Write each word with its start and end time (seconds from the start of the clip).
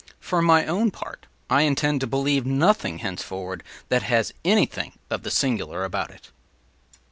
For 0.19 0.41
my 0.41 0.65
own 0.65 0.89
part, 0.89 1.27
I 1.47 1.61
intend 1.61 2.01
to 2.01 2.07
believe 2.07 2.43
nothing 2.43 2.97
henceforward 2.97 3.61
that 3.89 4.01
has 4.01 4.33
anything 4.43 4.93
of 5.11 5.21
the 5.21 5.29
‘singular’ 5.29 5.83
about 5.85 6.09
it. 6.09 6.31